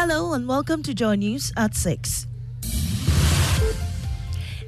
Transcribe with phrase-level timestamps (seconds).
[0.00, 2.27] Hello and welcome to Joy News at 6.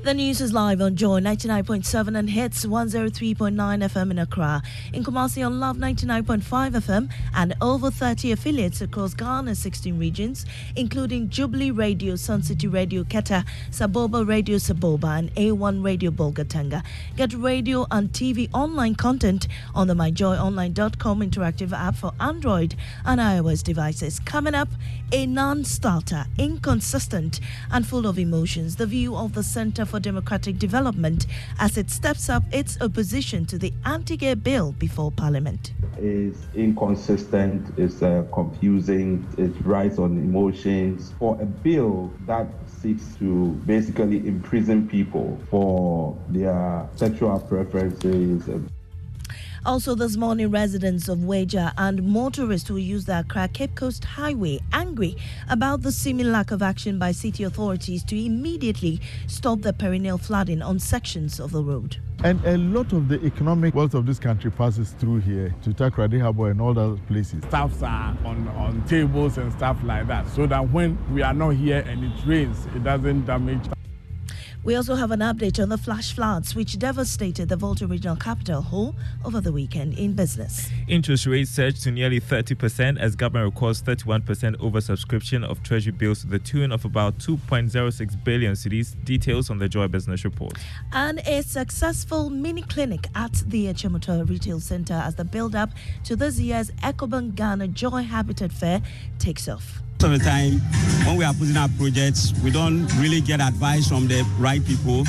[0.02, 4.62] The news is live on Joy 99.7 and Hitz 103.9 FM in Accra,
[4.94, 6.40] in Kumasi on Love 99.5
[6.72, 13.04] FM, and over 30 affiliates across Ghana's 16 regions, including Jubilee Radio, Sun City Radio,
[13.04, 16.82] Keta, Saboba Radio, Saboba, and A1 Radio Bolgatanga.
[17.16, 22.74] Get radio and TV online content on the myjoyonline.com interactive app for Android
[23.04, 24.18] and iOS devices.
[24.20, 24.70] Coming up,
[25.12, 27.38] a non starter, inconsistent,
[27.70, 28.76] and full of emotions.
[28.76, 31.26] The view of the Center for Democratic Development
[31.58, 35.72] as it steps up its opposition to the anti gay bill before Parliament.
[35.98, 41.12] It's inconsistent, it's uh, confusing, it rides on emotions.
[41.18, 48.48] For a bill that seeks to basically imprison people for their sexual preferences.
[49.66, 54.58] Also, this morning, residents of Weija and motorists who use the Accra Cape Coast Highway
[54.72, 55.18] angry
[55.50, 60.62] about the seeming lack of action by city authorities to immediately stop the perennial flooding
[60.62, 61.98] on sections of the road.
[62.24, 66.18] And a lot of the economic wealth of this country passes through here to Takoradi
[66.20, 67.42] Harbour and all those places.
[67.44, 71.50] Staffs are on, on tables and stuff like that, so that when we are not
[71.50, 73.66] here and it rains, it doesn't damage.
[74.62, 78.60] We also have an update on the flash floods which devastated the Volta Regional Capital
[78.60, 78.94] Ho
[79.24, 80.68] over the weekend in business.
[80.86, 84.22] Interest rates surged to nearly 30% as government records 31%
[84.56, 89.02] oversubscription of treasury bills to the tune of about 2.06 billion cedis.
[89.02, 90.52] Details on the Joy Business Report.
[90.92, 95.70] And a successful mini clinic at the Achimota Retail Center as the build up
[96.04, 98.82] to this year's Ecobank Ghana Joy Habitat Fair
[99.18, 100.60] takes off of the time
[101.06, 105.04] when we are putting up projects we don't really get advice from the right people.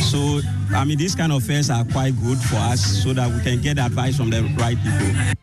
[0.00, 0.40] So
[0.74, 3.60] i mean these kind of fairs are quite good for us so that we can
[3.60, 5.34] get advice from the right people.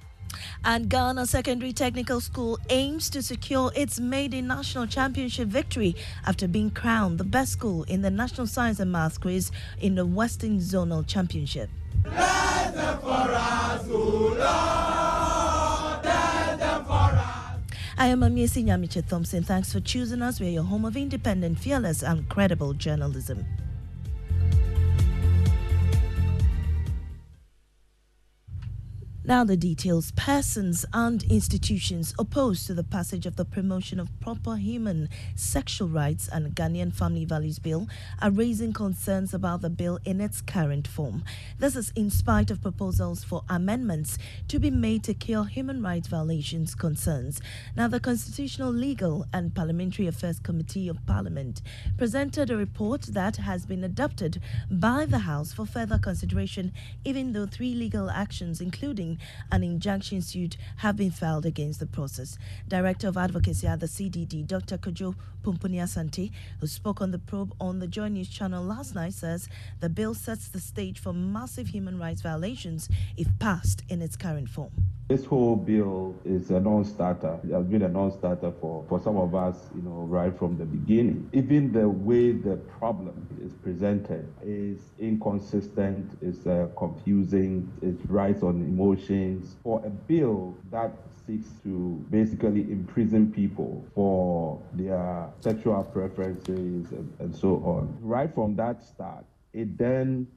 [0.66, 5.96] And Ghana Secondary Technical School aims to secure its maiden national championship victory
[6.26, 10.06] after being crowned the best school in the National Science and Math quiz in the
[10.06, 11.70] Western Zonal Championship.
[18.00, 19.42] I am Amiesi Nyamiche Thompson.
[19.44, 20.40] Thanks for choosing us.
[20.40, 23.44] We are your home of independent, fearless, and credible journalism.
[29.28, 30.12] Now, the details.
[30.12, 36.30] Persons and institutions opposed to the passage of the Promotion of Proper Human Sexual Rights
[36.30, 37.90] and Ghanaian Family Values Bill
[38.22, 41.26] are raising concerns about the bill in its current form.
[41.60, 44.18] This is in spite of proposals for amendments
[44.48, 47.42] to be made to cure human rights violations concerns.
[47.76, 51.62] Now, the Constitutional, Legal and Parliamentary Affairs Committee of Parliament
[51.98, 56.72] presented a report that has been adopted by the House for further consideration,
[57.04, 59.17] even though three legal actions, including
[59.52, 62.38] an injunction suit have been filed against the process.
[62.68, 64.78] Director of Advocacy at the CDD, Dr.
[64.78, 69.14] Kojo Pumpuni Asante, who spoke on the probe on the Joy News channel last night,
[69.14, 74.16] says the bill sets the stage for massive human rights violations if passed in its
[74.16, 74.72] current form.
[75.10, 77.40] This whole bill is a non-starter.
[77.46, 80.66] It has been a non-starter for, for some of us, you know, right from the
[80.66, 81.30] beginning.
[81.32, 88.56] Even the way the problem is presented is inconsistent, it's uh, confusing, it rides on
[88.56, 89.56] emotions.
[89.64, 90.92] For a bill that
[91.26, 97.98] seeks to basically imprison people for their sexual preferences and, and so on.
[98.02, 99.24] Right from that start,
[99.54, 100.28] it then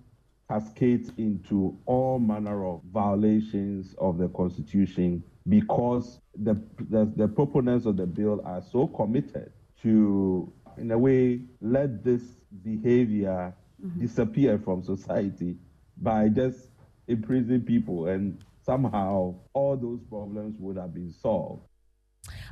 [0.51, 7.97] cascades into all manner of violations of the Constitution because the, the, the, proponents of
[7.97, 12.23] the bill are so committed to, in a way, let this
[12.65, 14.01] behavior mm-hmm.
[14.01, 15.57] disappear from society
[15.99, 16.71] by just
[17.07, 21.63] imprisoning people and somehow all those problems would have been solved.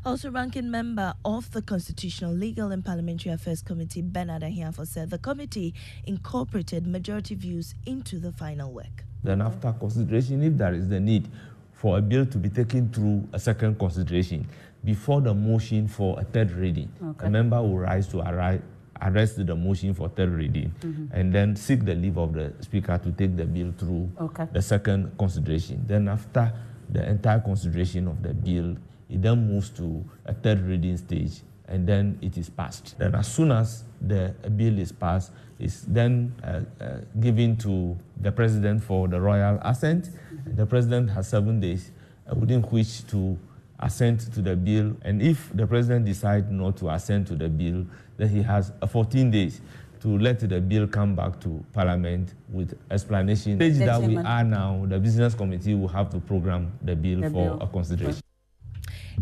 [0.04, 5.18] Also, ranking member of the Constitutional, Legal and Parliamentary Affairs Committee, Bernard Ahiafor, said the
[5.18, 5.74] committee
[6.06, 9.04] incorporated majority views into the final work.
[9.22, 11.28] Then, after consideration, if there is the need
[11.72, 14.48] for a bill to be taken through a second consideration
[14.84, 17.26] before the motion for a third reading, okay.
[17.26, 18.62] a member will rise to arrive,
[19.02, 21.06] arrest the motion for third reading mm-hmm.
[21.12, 24.46] and then seek the leave of the speaker to take the bill through okay.
[24.52, 25.84] the second consideration.
[25.86, 26.52] Then, after
[26.88, 28.76] the entire consideration of the bill
[29.10, 32.98] it then moves to a third reading stage and then it is passed.
[32.98, 38.32] Then, as soon as the bill is passed, it's then uh, uh, given to the
[38.32, 40.10] president for the royal assent.
[40.46, 41.90] The president has seven days
[42.30, 43.38] uh, within which to
[43.80, 44.96] assent to the bill.
[45.02, 49.30] And if the president decides not to assent to the bill, then he has 14
[49.30, 49.60] days
[50.00, 53.58] to let the bill come back to parliament with explanation.
[53.58, 57.20] The stage that we are now, the business committee will have to program the bill
[57.20, 57.58] the for bill.
[57.60, 58.22] a consideration.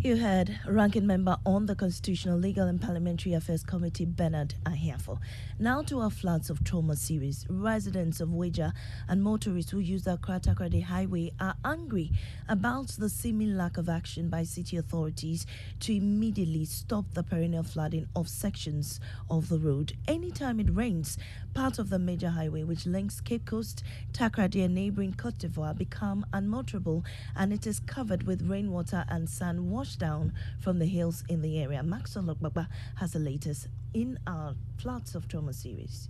[0.03, 5.19] You heard ranking member on the Constitutional, Legal and Parliamentary Affairs Committee, Bernard Ahiafor.
[5.59, 7.47] Now to our floods of trauma series.
[7.49, 8.73] Residents of Weija
[9.09, 12.13] and motorists who use the Accra Takoradi Highway are angry
[12.49, 15.47] about the seeming lack of action by city authorities
[15.81, 19.95] to immediately stop the perennial flooding of sections of the road.
[20.07, 21.17] Anytime it rains,
[21.55, 23.83] part of the major highway which links Cape Coast,
[24.13, 27.03] Takoradi and neighboring Cote d'Ivoire become unmotorable
[27.35, 31.63] and it is covered with rainwater and sand washed down from the hills in the
[31.63, 31.83] area.
[31.83, 32.67] Maxwell Agbagba
[32.97, 36.09] has the latest in our Floods of Trauma series.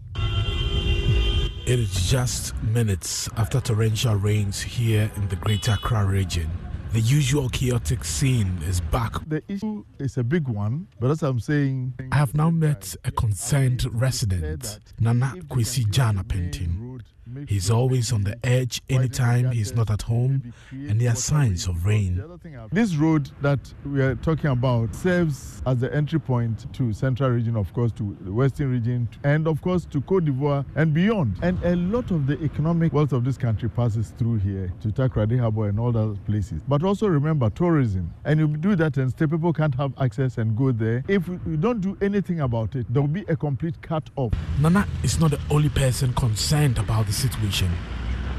[1.67, 6.51] It is just minutes after torrential rains here in the Greater Accra region.
[6.93, 9.13] The usual chaotic scene is back.
[9.29, 13.11] The issue is a big one, but as I'm saying, I have now met a
[13.11, 17.01] concerned resident, Nana Kwesi Jana Pentin.
[17.49, 21.85] He's always on the edge anytime he's not at home, and there are signs of
[21.85, 22.23] rain.
[22.71, 27.57] This road that we are talking about serves as the entry point to Central Region,
[27.57, 31.37] of course, to the Western Region, and of course to Cote d'Ivoire and beyond.
[31.43, 35.39] And a lot of the economic wealth of this country passes through here to Takoradi
[35.39, 36.63] Harbour and all those places.
[36.69, 40.57] But also remember tourism, and you do that and still people can't have access and
[40.57, 41.05] go there.
[41.09, 44.33] If we don't do anything about it, there will be a complete cut off.
[44.61, 47.71] Nana is not the only person concerned about the situation.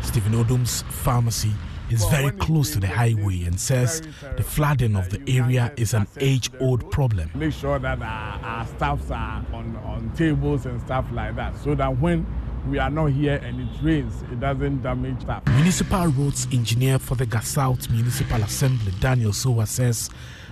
[0.01, 1.51] Stephen Odom's pharmacy
[1.89, 4.01] is very close to the highway and says
[4.35, 7.31] the flooding of the area is an age old problem.
[7.33, 11.75] Make sure that our, our staffs are on, on tables and stuff like that so
[11.75, 12.25] that when
[12.69, 15.43] we are not here and it rains, it doesn't damage stuff.
[15.47, 20.09] Municipal roads engineer for the Ga South Municipal Assembly, Daniel Sowa, says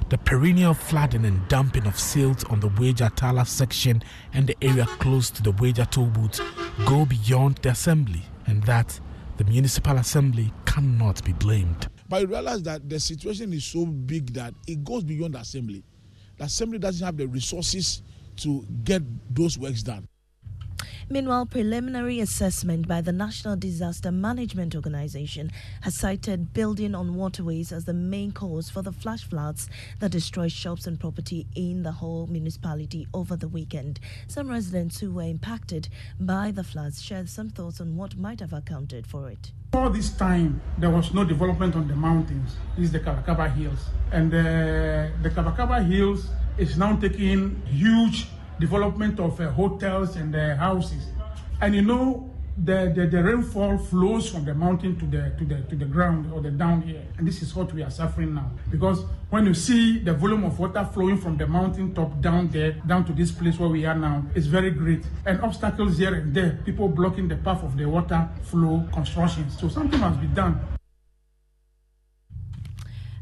[0.09, 4.01] the perennial flooding and dumping of silt on the Weija Tala section
[4.33, 6.39] and the area close to the Weija toll booth
[6.85, 8.99] go beyond the assembly and that
[9.37, 11.87] the municipal assembly cannot be blamed.
[12.07, 15.83] But I realize that the situation is so big that it goes beyond the assembly.
[16.37, 18.03] The assembly doesn't have the resources
[18.37, 19.01] to get
[19.33, 20.07] those works done.
[21.07, 27.85] Meanwhile, preliminary assessment by the National Disaster Management Organization has cited building on waterways as
[27.85, 29.69] the main cause for the flash floods
[29.99, 33.99] that destroyed shops and property in the Ho municipality over the weekend.
[34.27, 38.53] Some residents who were impacted by the floods shared some thoughts on what might have
[38.53, 39.51] accounted for it.
[39.73, 42.55] All this time, there was no development on the mountains.
[42.75, 43.89] This is the Kabakaba Hills.
[44.11, 48.27] And uh, the Kabakaba Hills is now taking huge
[48.59, 51.07] development of uh, hotels and uh, houses.
[51.61, 52.29] And you know,
[52.63, 56.31] the, the, the, rainfall flows from the mountain to the to the to the ground
[56.31, 57.03] or the down here.
[57.17, 58.49] And this is what we are suffering now.
[58.71, 62.71] Because when you see the volume of water flowing from the mountain top down there,
[62.87, 65.03] down to this place where we are now, it's very great.
[65.25, 69.49] And obstacles here and there, people blocking the path of the water flow construction.
[69.49, 70.59] So something must be done.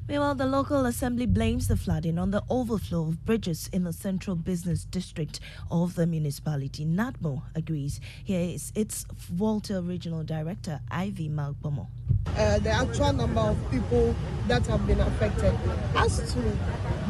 [0.05, 4.35] Meanwhile, the local assembly blames the flooding on the overflow of bridges in the central
[4.35, 5.39] business district
[5.71, 6.85] of the municipality.
[6.85, 8.01] NADMO agrees.
[8.23, 11.87] Here is its Volta Regional Director, Ivy Malbomo.
[12.35, 14.13] Uh, the actual number of people
[14.47, 15.57] that have been affected.
[15.95, 16.41] As to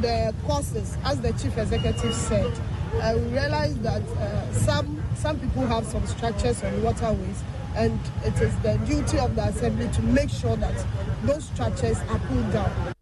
[0.02, 2.54] the causes, as the chief executive said,
[2.94, 7.44] we realized that uh, some some people have some structures on waterways
[7.76, 10.86] and it is the duty of the assembly to make sure that
[11.24, 12.94] those structures are pulled down.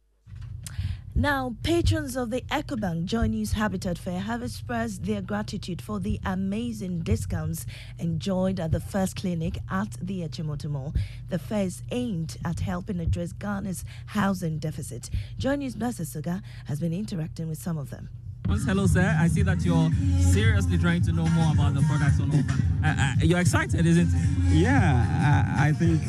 [1.14, 6.20] Now, patrons of the EcoBank Joy News Habitat Fair have expressed their gratitude for the
[6.26, 7.66] amazing discounts
[8.00, 10.94] enjoyed at the first clinic at the Achimota Mall.
[11.30, 15.10] The fair is aimed at helping address Ghana's housing deficit.
[15.38, 18.10] Joy News Blessed Suga has been interacting with some of them.
[18.48, 19.16] Hello, sir.
[19.20, 22.64] I see that you're seriously trying to know more about the products on offer.
[22.84, 24.41] Uh, uh, you're excited, isn't it?
[24.52, 26.02] Yeah, I, I think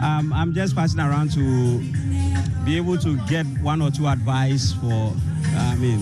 [0.00, 1.80] um, I'm just passing around to
[2.64, 5.12] be able to get one or two advice for,
[5.56, 6.00] I mean,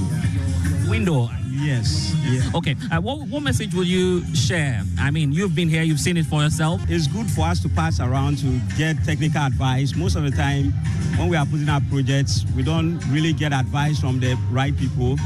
[0.88, 1.28] window.
[1.50, 2.14] Yes.
[2.24, 2.42] Yeah.
[2.54, 2.76] Okay.
[2.92, 4.82] Uh, what, what message will you share?
[4.98, 6.80] I mean, you've been here, you've seen it for yourself.
[6.88, 9.96] It's good for us to pass around to get technical advice.
[9.96, 10.70] Most of the time,
[11.16, 15.16] when we are putting our projects, we don't really get advice from the right people.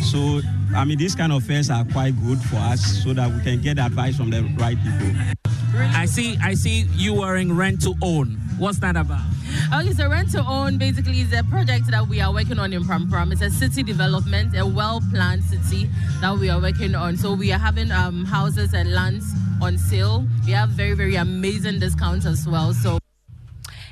[0.00, 0.40] So,
[0.74, 3.60] I mean, these kind of fairs are quite good for us so that we can
[3.60, 5.55] get advice from the right people.
[5.78, 8.38] I see, I see you wearing rent to own.
[8.58, 9.22] What's that about?
[9.72, 12.84] Okay, so rent to own basically is a project that we are working on in
[12.84, 13.32] Pram Pram.
[13.32, 15.90] It's a city development, a well-planned city
[16.20, 17.16] that we are working on.
[17.16, 20.24] So we are having um, houses and lands on sale.
[20.46, 22.72] We have very, very amazing discounts as well.
[22.72, 22.98] So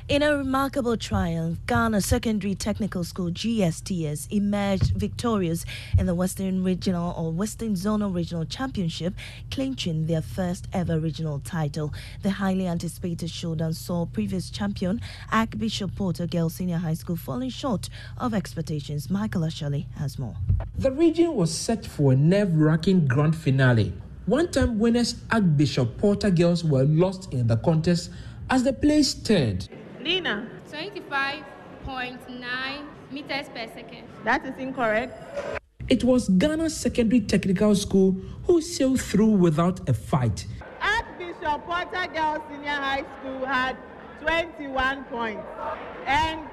[0.07, 5.65] In a remarkable triumph, Ghana Secondary Technical School GSTS emerged victorious
[5.97, 9.15] in the Western Regional or Western Zonal Regional Championship,
[9.49, 11.91] clinching their first ever regional title.
[12.21, 17.89] The highly anticipated showdown saw previous champion Archbishop Porter Girls Senior High School falling short
[18.19, 19.09] of expectations.
[19.09, 20.35] Michael Ashali has more.
[20.77, 23.91] The region was set for a nerve-wracking grand finale.
[24.27, 28.11] One-time winners Archbishop Porter Girls were lost in the contest
[28.51, 29.67] as the place stirred.
[30.05, 30.47] Lina.
[30.71, 34.05] 25.9 meters per second.
[34.23, 35.17] That is incorrect.
[35.89, 38.11] It was Ghana Secondary Technical School
[38.45, 40.45] who sailed through without a fight.
[40.79, 43.77] Archbishop Porter Girls Senior High School had
[44.21, 45.41] 21 points.
[46.05, 46.47] And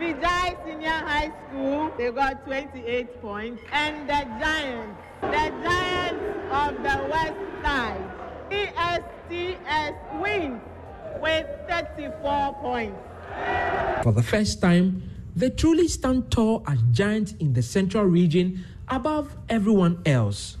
[0.00, 3.62] Fijai Senior High School, they got 28 points.
[3.70, 8.00] And the Giants, the Giants of the West Side,
[8.50, 10.62] GSTS wins
[11.20, 12.98] with 34 points.
[14.02, 15.02] For the first time,
[15.34, 20.56] they truly stand tall as giants in the central region above everyone else.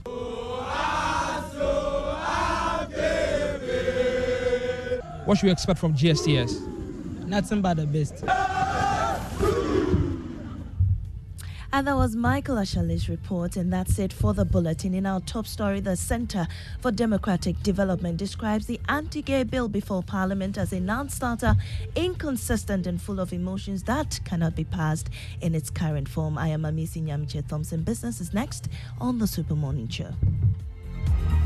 [5.24, 7.26] What should we expect from GSTS?
[7.26, 8.24] Nothing but the best.
[11.70, 14.94] And that was Michael Ashali's report, and that's it for the bulletin.
[14.94, 16.48] In our top story, the Center
[16.80, 21.56] for Democratic Development describes the anti gay bill before Parliament as a non starter,
[21.94, 25.10] inconsistent, and full of emotions that cannot be passed
[25.42, 26.38] in its current form.
[26.38, 27.82] I am Amisi Nyamiche Thompson.
[27.82, 30.14] Business is next on the Super Morning Show.